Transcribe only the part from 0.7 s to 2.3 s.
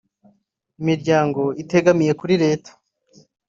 imiryango itegemiye